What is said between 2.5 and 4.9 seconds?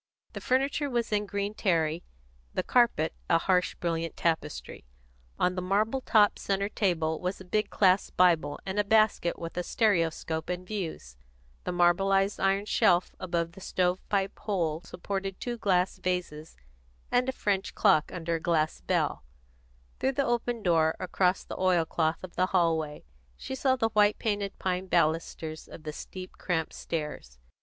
the carpet a harsh, brilliant tapestry;